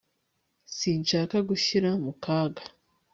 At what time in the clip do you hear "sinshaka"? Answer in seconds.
0.77-1.37